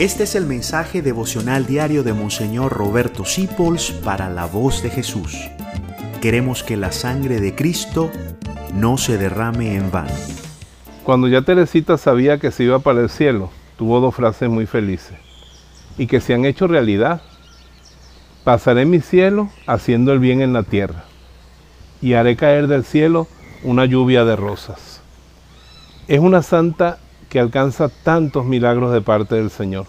Este 0.00 0.22
es 0.22 0.34
el 0.34 0.46
mensaje 0.46 1.02
devocional 1.02 1.66
diario 1.66 2.02
de 2.02 2.14
Monseñor 2.14 2.72
Roberto 2.72 3.26
Sipols 3.26 3.90
para 3.90 4.30
la 4.30 4.46
voz 4.46 4.82
de 4.82 4.88
Jesús. 4.88 5.36
Queremos 6.22 6.62
que 6.62 6.78
la 6.78 6.90
sangre 6.90 7.38
de 7.38 7.54
Cristo 7.54 8.10
no 8.72 8.96
se 8.96 9.18
derrame 9.18 9.76
en 9.76 9.90
vano. 9.90 10.14
Cuando 11.04 11.28
ya 11.28 11.42
Teresita 11.42 11.98
sabía 11.98 12.38
que 12.38 12.50
se 12.50 12.64
iba 12.64 12.78
para 12.78 13.02
el 13.02 13.10
cielo, 13.10 13.50
tuvo 13.76 14.00
dos 14.00 14.14
frases 14.14 14.48
muy 14.48 14.64
felices 14.64 15.18
y 15.98 16.06
que 16.06 16.22
se 16.22 16.32
han 16.32 16.46
hecho 16.46 16.66
realidad. 16.66 17.20
Pasaré 18.42 18.86
mi 18.86 19.00
cielo 19.00 19.50
haciendo 19.66 20.14
el 20.14 20.18
bien 20.18 20.40
en 20.40 20.54
la 20.54 20.62
tierra 20.62 21.04
y 22.00 22.14
haré 22.14 22.36
caer 22.36 22.68
del 22.68 22.84
cielo 22.84 23.28
una 23.64 23.84
lluvia 23.84 24.24
de 24.24 24.34
rosas. 24.34 25.02
Es 26.08 26.20
una 26.20 26.40
santa 26.40 27.00
que 27.30 27.40
alcanza 27.40 27.88
tantos 27.88 28.44
milagros 28.44 28.92
de 28.92 29.00
parte 29.00 29.36
del 29.36 29.50
Señor. 29.50 29.86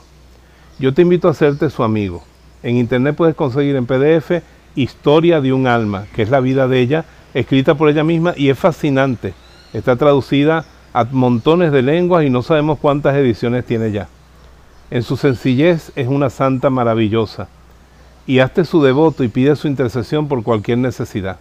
Yo 0.80 0.94
te 0.94 1.02
invito 1.02 1.28
a 1.28 1.32
hacerte 1.32 1.70
su 1.70 1.84
amigo. 1.84 2.24
En 2.64 2.78
internet 2.78 3.16
puedes 3.16 3.36
conseguir 3.36 3.76
en 3.76 3.86
PDF 3.86 4.42
Historia 4.74 5.42
de 5.42 5.52
un 5.52 5.68
alma, 5.68 6.06
que 6.16 6.22
es 6.22 6.30
la 6.30 6.40
vida 6.40 6.66
de 6.70 6.80
ella, 6.80 7.04
escrita 7.34 7.76
por 7.76 7.90
ella 7.90 8.06
misma 8.06 8.34
y 8.38 8.50
es 8.50 8.58
fascinante. 8.58 9.34
Está 9.74 9.98
traducida 9.98 10.64
a 10.94 11.04
montones 11.04 11.74
de 11.74 11.82
lenguas 11.82 12.24
y 12.24 12.30
no 12.30 12.42
sabemos 12.42 12.80
cuántas 12.80 13.16
ediciones 13.16 13.66
tiene 13.66 13.92
ya. 13.92 14.08
En 14.90 15.04
su 15.04 15.18
sencillez 15.18 15.92
es 15.98 16.08
una 16.08 16.30
santa 16.30 16.70
maravillosa. 16.70 17.50
Y 18.26 18.40
hazte 18.40 18.64
su 18.64 18.82
devoto 18.82 19.26
y 19.26 19.28
pide 19.28 19.58
su 19.58 19.68
intercesión 19.68 20.30
por 20.30 20.42
cualquier 20.44 20.78
necesidad. 20.78 21.38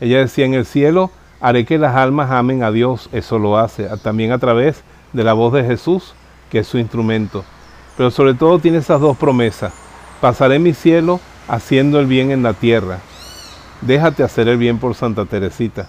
Ella 0.00 0.20
decía, 0.20 0.46
en 0.46 0.54
el 0.54 0.64
cielo 0.64 1.10
haré 1.40 1.66
que 1.66 1.76
las 1.76 1.94
almas 1.94 2.30
amen 2.30 2.62
a 2.62 2.70
Dios, 2.70 3.10
eso 3.12 3.38
lo 3.38 3.58
hace, 3.58 3.86
también 4.02 4.32
a 4.32 4.38
través 4.38 4.82
de 5.12 5.24
la 5.24 5.32
voz 5.32 5.52
de 5.52 5.64
Jesús, 5.64 6.14
que 6.50 6.60
es 6.60 6.66
su 6.66 6.78
instrumento. 6.78 7.44
Pero 7.96 8.10
sobre 8.10 8.34
todo 8.34 8.58
tiene 8.58 8.78
esas 8.78 9.00
dos 9.00 9.16
promesas. 9.16 9.72
Pasaré 10.20 10.58
mi 10.58 10.72
cielo 10.72 11.20
haciendo 11.48 12.00
el 12.00 12.06
bien 12.06 12.30
en 12.30 12.42
la 12.42 12.54
tierra. 12.54 13.00
Déjate 13.80 14.22
hacer 14.22 14.48
el 14.48 14.56
bien 14.56 14.78
por 14.78 14.94
Santa 14.94 15.24
Teresita. 15.24 15.88